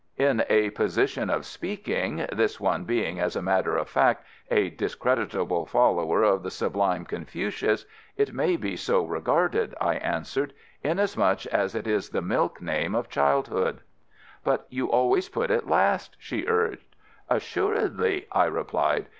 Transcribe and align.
"In 0.17 0.43
a 0.49 0.71
position 0.71 1.29
of 1.29 1.45
speaking 1.45 2.25
this 2.31 2.59
one 2.59 2.85
being 2.85 3.19
as 3.19 3.35
a 3.35 3.41
matter 3.43 3.77
of 3.77 3.87
fact 3.87 4.25
a 4.49 4.71
discreditable 4.71 5.67
follower 5.67 6.23
of 6.23 6.41
the 6.41 6.49
sublime 6.49 7.05
Confucius 7.05 7.85
it 8.17 8.33
may 8.33 8.55
be 8.57 8.75
so 8.75 9.05
regarded," 9.05 9.75
I 9.79 9.97
answered, 9.97 10.53
"inasmuch 10.83 11.45
as 11.45 11.75
it 11.75 11.85
is 11.85 12.09
the 12.09 12.23
milk 12.23 12.59
name 12.63 12.95
of 12.95 13.09
childhood." 13.09 13.81
"But 14.43 14.65
you 14.71 14.89
always 14.91 15.29
put 15.29 15.51
it 15.51 15.67
last," 15.67 16.15
she 16.17 16.47
urged. 16.47 16.95
"Assuredly," 17.29 18.25
I 18.31 18.45
replied. 18.45 19.05